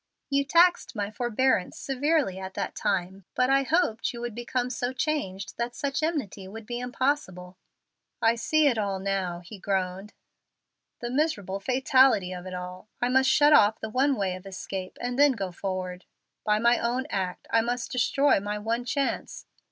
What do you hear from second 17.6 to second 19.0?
must destroy my one